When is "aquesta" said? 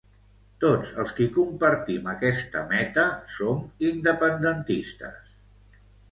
2.13-2.63